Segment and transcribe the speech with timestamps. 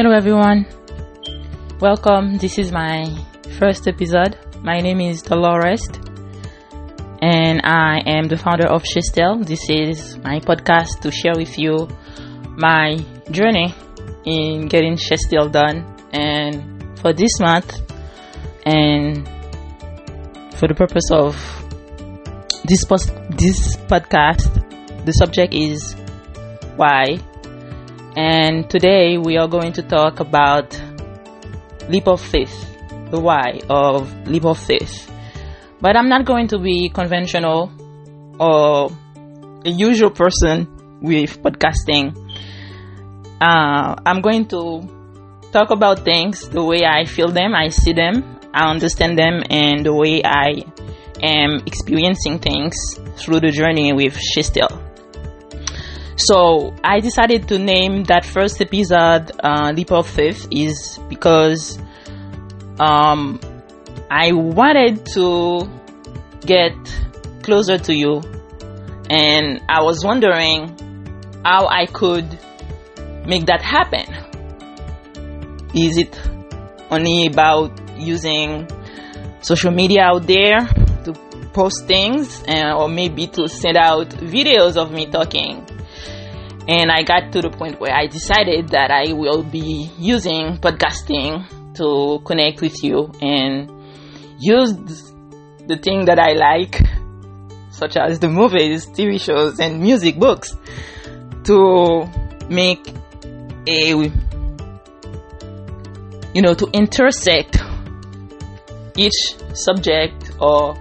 [0.00, 0.64] Hello, everyone.
[1.78, 2.38] Welcome.
[2.38, 3.04] This is my
[3.58, 4.34] first episode.
[4.62, 5.86] My name is Dolores,
[7.20, 9.46] and I am the founder of Shestel.
[9.46, 11.86] This is my podcast to share with you
[12.56, 12.96] my
[13.30, 13.74] journey
[14.24, 15.84] in getting Shestel done.
[16.14, 17.82] And for this month,
[18.64, 19.28] and
[20.54, 21.36] for the purpose of
[22.64, 24.48] this post, this podcast,
[25.04, 25.94] the subject is
[26.76, 27.18] why
[28.16, 30.80] and today we are going to talk about
[31.88, 32.54] leap of faith,
[33.10, 35.10] the why of leap of faith.
[35.80, 37.70] But I'm not going to be conventional
[38.38, 38.90] or
[39.64, 42.16] a usual person with podcasting.
[43.40, 44.82] Uh, I'm going to
[45.52, 49.86] talk about things the way I feel them, I see them, I understand them, and
[49.86, 50.64] the way I
[51.22, 52.76] am experiencing things
[53.16, 54.89] through the journey with Shestel.
[56.26, 61.78] So I decided to name that first episode uh, Leap of Faith is because
[62.78, 63.40] um,
[64.10, 65.66] I wanted to
[66.42, 66.74] get
[67.42, 68.20] closer to you
[69.08, 70.76] and I was wondering
[71.42, 72.38] how I could
[73.26, 74.04] make that happen.
[75.74, 76.20] Is it
[76.90, 78.68] only about using
[79.40, 80.66] social media out there
[81.04, 81.14] to
[81.54, 85.66] post things and, or maybe to send out videos of me talking
[86.68, 91.74] and I got to the point where I decided that I will be using podcasting
[91.74, 93.70] to connect with you and
[94.38, 94.74] use
[95.66, 96.80] the thing that I like,
[97.70, 100.56] such as the movies, TV shows, and music books,
[101.44, 102.08] to
[102.48, 102.86] make
[103.66, 103.94] a,
[106.34, 107.58] you know, to intersect
[108.96, 110.76] each subject or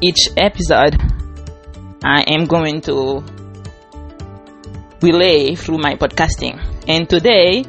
[0.00, 0.96] each episode.
[2.02, 3.22] I am going to
[5.02, 6.60] relay through my podcasting.
[6.88, 7.64] And today,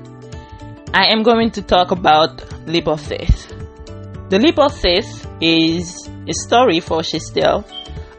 [0.94, 3.48] I am going to talk about leap of faith.
[4.30, 7.66] The leap of faith is a story for Shestel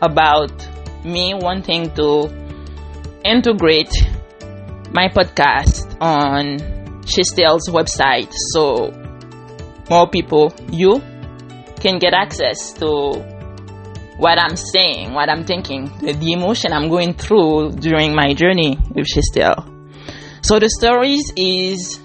[0.01, 0.53] about
[1.05, 2.29] me wanting to
[3.25, 3.93] integrate
[4.93, 6.59] my podcast on
[7.03, 8.91] Shestel's website so
[9.91, 11.03] more people, you,
[11.81, 13.32] can get access to
[14.17, 18.79] what I'm saying, what I'm thinking, the, the emotion I'm going through during my journey
[18.95, 19.69] with Shestel.
[20.43, 22.01] So the stories is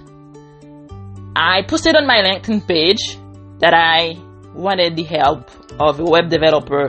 [1.35, 3.17] I posted on my LinkedIn page
[3.59, 4.17] that I
[4.53, 6.87] wanted the help of a web developer.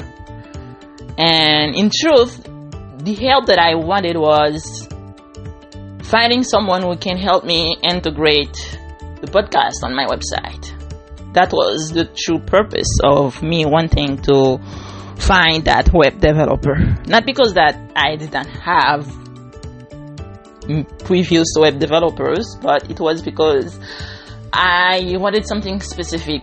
[1.19, 2.45] And in truth,
[2.99, 4.89] the help that I wanted was
[6.03, 8.79] finding someone who can help me integrate
[9.21, 10.73] the podcast on my website.
[11.35, 14.59] That was the true purpose of me wanting to
[15.19, 16.77] find that web developer.
[17.07, 19.07] Not because that I didn't have
[21.05, 23.79] previous web developers, but it was because
[24.53, 26.43] I wanted something specific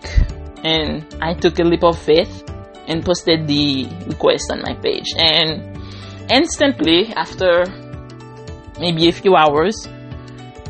[0.64, 2.44] and I took a leap of faith
[2.88, 5.06] and posted the request on my page.
[5.18, 5.78] And
[6.30, 7.66] instantly, after
[8.80, 9.88] maybe a few hours,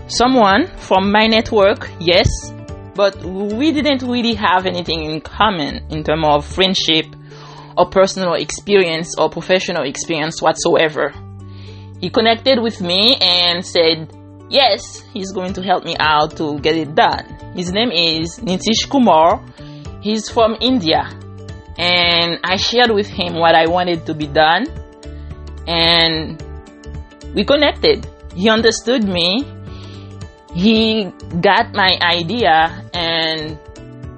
[0.07, 2.27] someone from my network, yes,
[2.93, 7.05] but we didn't really have anything in common in terms of friendship
[7.77, 11.13] or personal experience or professional experience whatsoever.
[11.99, 14.11] He connected with me and said,
[14.49, 17.25] Yes, he's going to help me out to get it done.
[17.55, 19.43] His name is Nitish Kumar.
[20.01, 21.09] He's from India.
[21.77, 24.67] And I shared with him what I wanted to be done.
[25.67, 26.41] And
[27.33, 28.07] we connected.
[28.35, 29.43] He understood me.
[30.53, 31.05] He
[31.41, 32.87] got my idea.
[32.93, 33.57] And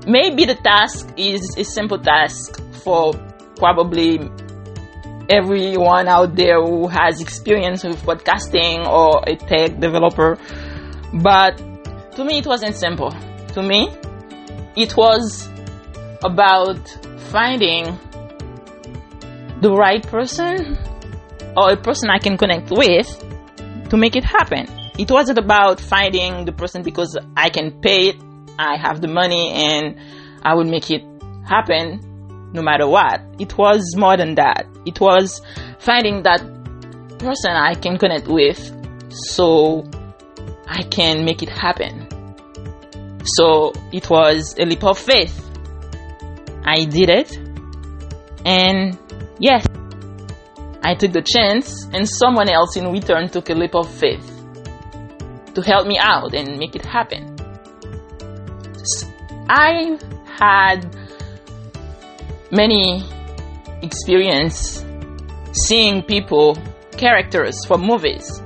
[0.05, 3.13] maybe the task is a simple task for
[3.57, 4.29] probably
[5.29, 10.37] everyone out there who has experience with podcasting or a tech developer.
[11.13, 11.57] But
[12.15, 13.11] to me, it wasn't simple.
[13.53, 13.89] To me,
[14.75, 15.49] it was
[16.23, 16.87] about
[17.31, 17.85] finding
[19.61, 20.77] the right person
[21.55, 23.07] or a person I can connect with
[23.89, 24.67] to make it happen.
[24.97, 28.15] It wasn't about finding the person because I can pay it,
[28.57, 29.95] I have the money, and
[30.43, 31.03] I will make it
[31.47, 32.06] happen
[32.53, 33.21] no matter what.
[33.39, 34.65] It was more than that.
[34.85, 35.41] It was
[35.79, 36.41] finding that
[37.19, 38.59] person I can connect with
[39.09, 39.83] so
[40.67, 42.07] I can make it happen.
[43.23, 45.43] So it was a leap of faith.
[46.63, 47.37] I did it.
[48.45, 48.97] And
[49.39, 49.65] yes,
[50.83, 54.25] I took the chance, and someone else in return took a leap of faith
[55.53, 57.35] to help me out and make it happen.
[59.49, 59.97] I
[60.39, 60.85] had
[62.51, 63.03] many
[63.81, 64.85] experience
[65.51, 66.57] seeing people,
[66.91, 68.41] characters from movies,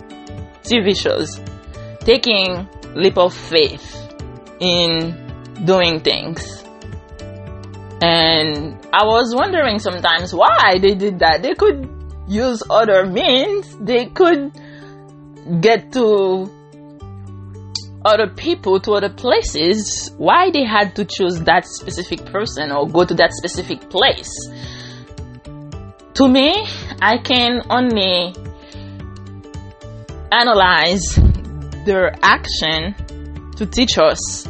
[0.63, 1.39] TV shows,
[2.00, 3.98] taking leap of faith
[4.59, 5.15] in
[5.65, 6.63] doing things.
[8.01, 11.44] And I was wondering sometimes why they did that.
[11.44, 11.88] They could
[12.27, 13.77] use other means.
[13.80, 14.51] They could
[15.62, 16.50] get to
[18.03, 20.12] other people to other places.
[20.18, 24.31] Why they had to choose that specific person or go to that specific place?
[26.15, 26.68] To me,
[27.01, 28.36] I can only
[30.31, 31.19] analyze
[31.86, 32.95] their action
[33.56, 34.48] to teach us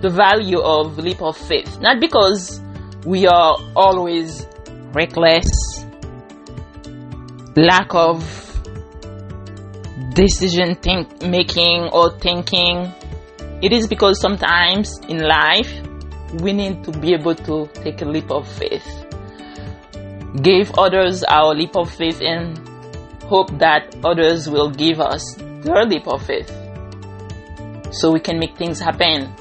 [0.00, 1.80] the value of leap of faith.
[1.80, 2.60] Not because
[3.04, 4.46] we are always
[4.92, 5.46] reckless,
[7.56, 8.43] lack of
[10.14, 12.92] decision think making or thinking.
[13.62, 15.72] It is because sometimes in life
[16.40, 18.86] we need to be able to take a leap of faith.
[20.42, 22.58] Give others our leap of faith and
[23.24, 26.50] hope that others will give us their leap of faith
[27.90, 29.32] so we can make things happen.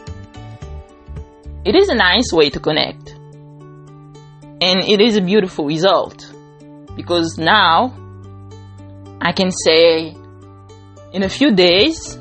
[1.66, 3.12] It is a nice way to connect.
[4.62, 6.32] And it is a beautiful result
[6.96, 7.96] because now
[9.22, 10.16] I can say
[11.14, 12.18] in a few days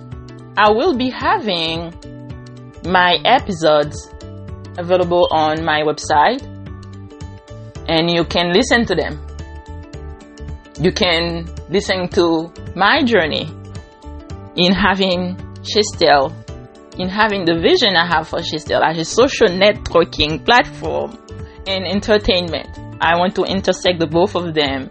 [0.57, 1.95] I will be having
[2.85, 4.09] my episodes
[4.79, 6.43] available on my website
[7.89, 9.19] and you can listen to them.
[10.79, 13.49] You can listen to my journey
[14.57, 16.33] in having Shestel,
[16.99, 21.19] in having the vision I have for Shestyl as a social networking platform
[21.67, 22.69] and entertainment.
[23.01, 24.91] I want to intersect the both of them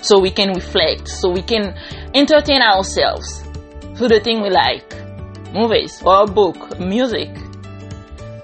[0.00, 1.74] so we can reflect, so we can
[2.14, 3.42] entertain ourselves
[3.96, 4.84] through the thing we like.
[5.52, 7.28] Movies or book, music,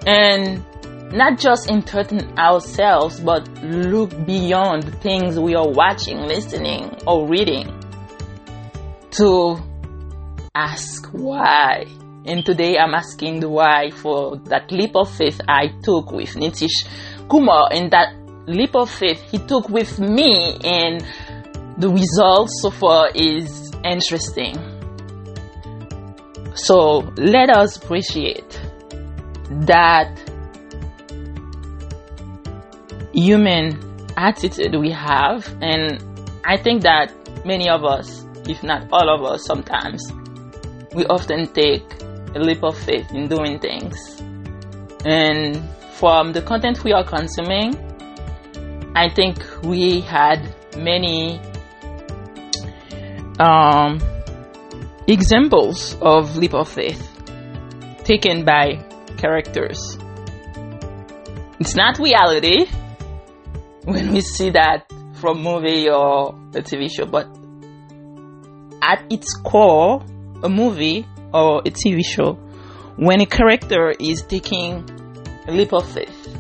[0.07, 0.65] and
[1.13, 7.67] not just entertain ourselves, but look beyond the things we are watching, listening, or reading.
[9.13, 9.59] To
[10.55, 11.87] ask why.
[12.27, 16.87] And today I'm asking the why for that leap of faith I took with Nitish
[17.29, 17.71] Kumar.
[17.73, 18.15] And that
[18.47, 21.05] leap of faith he took with me and
[21.79, 24.57] the result so far is interesting.
[26.55, 28.61] So let us appreciate
[29.67, 30.19] that
[33.13, 33.79] human
[34.17, 36.03] attitude we have, and
[36.45, 37.13] I think that
[37.45, 40.03] many of us, if not all of us, sometimes
[40.95, 41.85] we often take
[42.35, 43.97] a leap of faith in doing things.
[45.05, 45.63] And
[45.93, 47.75] from the content we are consuming,
[48.95, 51.41] I think we had many
[53.41, 53.99] um,
[55.09, 57.01] examples of leap of faith
[58.05, 58.85] taken by
[59.17, 59.99] characters.
[61.59, 62.67] It's not reality
[63.85, 67.27] when we see that from movie or a TV show, but
[68.83, 70.03] at its core,
[70.43, 72.35] a movie or a TV show,
[72.97, 74.85] when a character is taking
[75.47, 76.39] a leap of faith,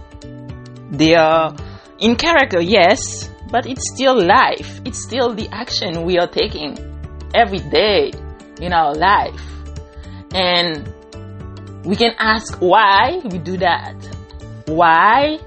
[0.91, 1.55] they are
[1.99, 4.81] in character, yes, but it's still life.
[4.85, 6.90] It's still the action we are taking
[7.35, 8.13] every day
[8.61, 9.41] in our life.
[10.33, 10.93] And
[11.85, 13.97] we can ask why we do that.
[14.67, 15.39] Why?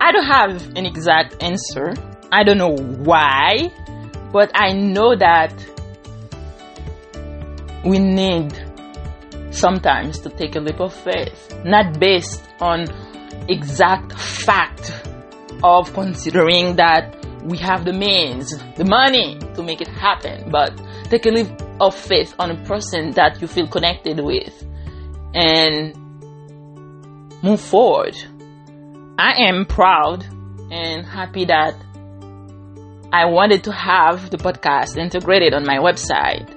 [0.00, 1.94] I don't have an exact answer.
[2.32, 3.70] I don't know why,
[4.32, 5.52] but I know that
[7.84, 8.52] we need
[9.50, 12.86] sometimes to take a leap of faith, not based on
[13.48, 14.92] exact fact
[15.62, 20.72] of considering that we have the means, the money to make it happen, but
[21.10, 21.48] take a leap
[21.80, 24.66] of faith on a person that you feel connected with
[25.34, 25.96] and
[27.42, 28.16] move forward.
[29.18, 30.24] I am proud
[30.70, 31.74] and happy that
[33.12, 36.48] I wanted to have the podcast integrated on my website.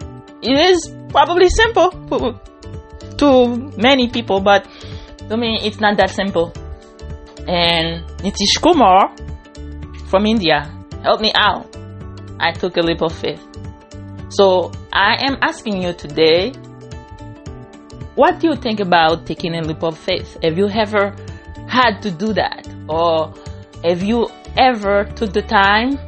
[0.41, 1.91] It is probably simple
[3.17, 4.67] to many people, but
[5.29, 6.53] to me, it's not that simple.
[7.47, 9.13] And Nitish Kumar
[10.05, 10.71] from India
[11.05, 11.67] Help me out.
[12.39, 13.39] I took a leap of faith.
[14.29, 16.51] So I am asking you today,
[18.15, 20.35] what do you think about taking a leap of faith?
[20.41, 21.15] Have you ever
[21.67, 22.67] had to do that?
[22.89, 23.35] Or
[23.83, 25.99] have you ever took the time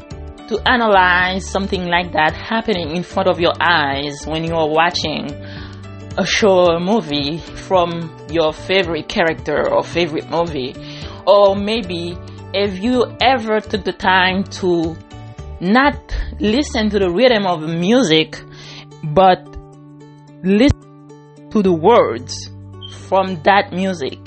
[0.47, 5.29] to analyze something like that happening in front of your eyes when you are watching
[6.17, 10.73] a show or movie from your favorite character or favorite movie?
[11.27, 12.17] Or maybe
[12.53, 14.95] have you ever took the time to
[15.59, 15.95] not
[16.39, 18.41] listen to the rhythm of music,
[19.03, 19.45] but
[20.43, 22.49] listen to the words
[22.99, 24.19] from that music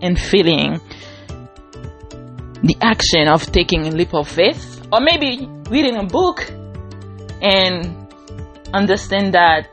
[0.00, 0.80] and feeling
[2.62, 4.86] the action of taking a leap of faith?
[4.92, 6.48] Or maybe reading a book
[7.42, 8.06] and
[8.72, 9.68] understand that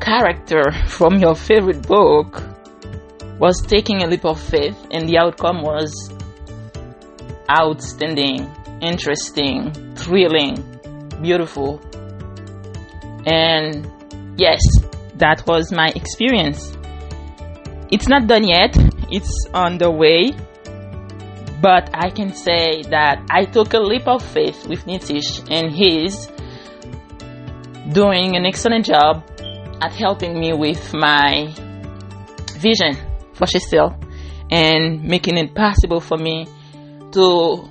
[0.00, 2.42] character from your favorite book
[3.38, 5.92] was taking a leap of faith, and the outcome was
[7.50, 8.50] outstanding,
[8.80, 10.56] interesting, thrilling,
[11.20, 11.80] beautiful.
[13.26, 13.90] And
[14.36, 14.60] yes,
[15.16, 16.76] that was my experience.
[17.90, 18.76] It's not done yet,
[19.10, 20.32] it's on the way.
[21.60, 26.28] But I can say that I took a leap of faith with Nitish, and he's
[27.92, 29.24] doing an excellent job
[29.80, 31.54] at helping me with my
[32.58, 33.05] vision
[33.36, 34.02] for Shestel
[34.50, 36.46] and making it possible for me
[37.12, 37.68] to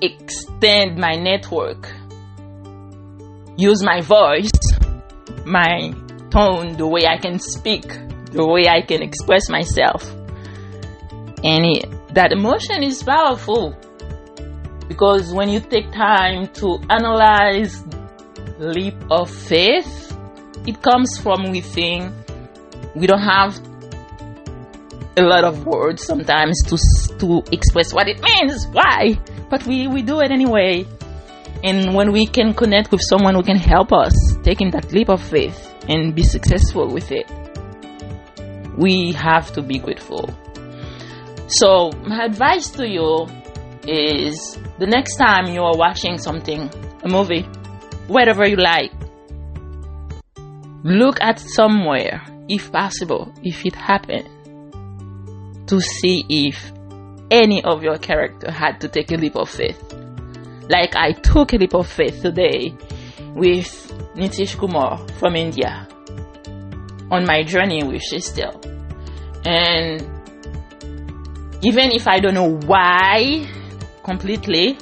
[0.00, 1.92] extend my network,
[3.56, 4.50] use my voice,
[5.44, 5.92] my
[6.30, 7.86] tone, the way I can speak,
[8.32, 10.10] the way I can express myself.
[11.44, 13.76] And it, that emotion is powerful
[14.88, 17.84] because when you take time to analyze
[18.58, 20.16] leap of faith,
[20.66, 22.12] it comes from within.
[22.94, 23.58] We don't have
[25.16, 26.76] a lot of words sometimes to
[27.18, 28.66] to express what it means.
[28.72, 29.18] Why?
[29.50, 30.86] But we we do it anyway.
[31.62, 35.22] And when we can connect with someone who can help us taking that leap of
[35.22, 37.26] faith and be successful with it,
[38.76, 40.28] we have to be grateful.
[41.46, 43.26] So, my advice to you
[43.86, 46.70] is the next time you are watching something,
[47.02, 47.42] a movie,
[48.08, 48.92] whatever you like,
[50.82, 54.28] look at somewhere, if possible, if it happened,
[55.66, 56.72] to see if
[57.30, 59.80] any of your character had to take a leap of faith.
[60.68, 62.74] Like I took a leap of faith today
[63.34, 63.68] with
[64.14, 65.88] Nitish Kumar from India
[67.10, 68.64] on my journey with Shestel.
[69.46, 70.00] And
[71.64, 73.46] even if I don't know why
[74.04, 74.78] completely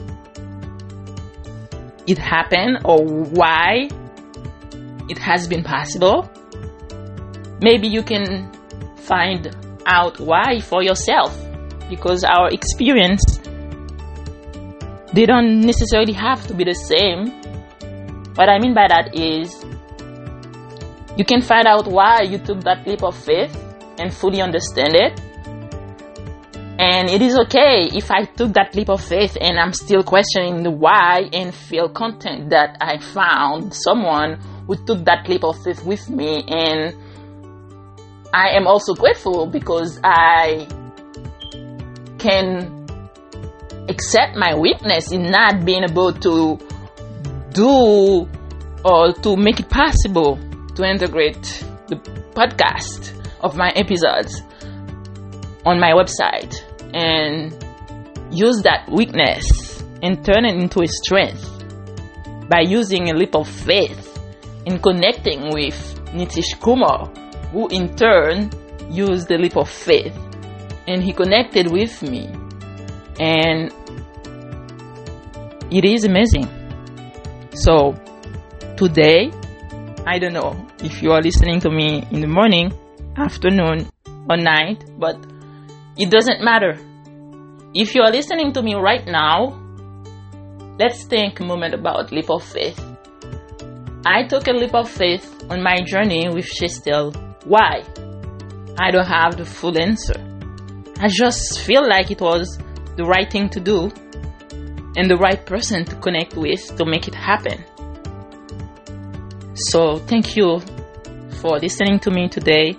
[2.06, 3.88] it happened or why
[5.08, 6.30] it has been possible,
[7.60, 8.52] maybe you can
[8.96, 11.36] find out why for yourself.
[11.88, 13.22] Because our experience
[15.12, 17.28] they don't necessarily have to be the same.
[18.34, 19.64] What i mean by that is
[21.18, 23.54] you can find out why you took that leap of faith
[23.98, 25.20] and fully understand it.
[26.78, 30.62] And it is okay if i took that leap of faith and i'm still questioning
[30.62, 35.84] the why and feel content that i found someone who took that leap of faith
[35.84, 36.96] with me and
[38.34, 40.66] I am also grateful because I
[42.18, 42.86] can
[43.88, 46.58] accept my weakness in not being able to
[47.52, 48.28] do
[48.84, 50.38] or to make it possible
[50.76, 51.42] to integrate
[51.88, 51.96] the
[52.34, 53.12] podcast
[53.42, 54.40] of my episodes
[55.66, 56.54] on my website
[56.94, 57.52] and
[58.30, 61.48] use that weakness and turn it into a strength
[62.48, 64.08] by using a leap of faith
[64.64, 65.76] in connecting with
[66.14, 67.12] Nitish Kumar
[67.52, 68.50] who in turn
[68.90, 70.16] used the leap of faith.
[70.86, 72.26] And he connected with me.
[73.20, 73.72] And
[75.70, 76.48] it is amazing.
[77.54, 77.94] So
[78.76, 79.30] today
[80.06, 82.72] i don't know if you are listening to me in the morning
[83.16, 83.88] afternoon
[84.28, 85.16] or night but
[85.96, 86.78] it doesn't matter.
[87.74, 89.58] If you are listening to me right now
[90.78, 92.80] let's think a moment about leap of faith.
[94.04, 97.12] I took a leap of faith on my journey with Shestel
[97.44, 97.82] why?
[98.78, 100.14] I don't have the full answer.
[100.98, 102.58] I just feel like it was
[102.96, 103.90] the right thing to do
[104.96, 107.64] and the right person to connect with to make it happen.
[109.54, 110.60] So, thank you
[111.40, 112.76] for listening to me today.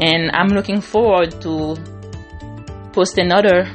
[0.00, 1.76] And I'm looking forward to
[2.92, 3.68] post another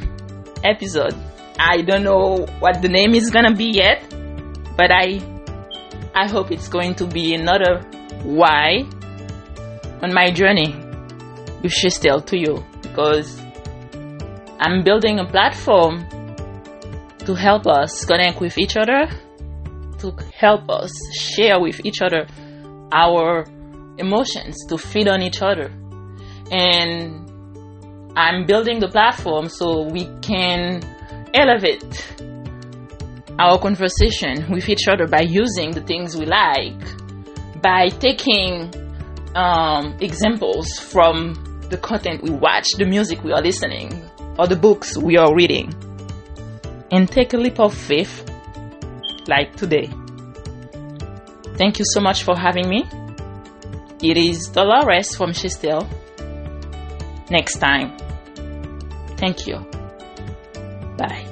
[0.64, 1.16] episode.
[1.60, 4.04] I don't know what the name is gonna be yet,
[4.78, 5.22] but I
[6.14, 7.82] I hope it's going to be another
[8.24, 8.88] why
[10.02, 10.76] on my journey
[11.64, 13.42] with Shestel to you because
[14.60, 16.08] I'm building a platform
[17.20, 19.08] to help us connect with each other,
[20.00, 22.28] to help us share with each other
[22.92, 23.46] our
[23.98, 25.72] emotions, to feed on each other.
[26.52, 27.28] And
[28.16, 30.82] I'm building the platform so we can
[31.34, 32.16] elevate
[33.40, 36.82] our conversation with each other by using the things we like,
[37.62, 38.72] by taking
[39.36, 41.36] um, examples from
[41.70, 44.02] the content we watch, the music we are listening,
[44.38, 45.74] or the books we are reading,
[46.92, 48.30] and take a leap of faith
[49.28, 49.90] like today.
[51.58, 52.86] Thank you so much for having me.
[54.02, 55.88] It is Dolores from Shestel.
[57.30, 57.98] Next time.
[59.18, 59.58] Thank you.
[60.98, 61.27] Bye.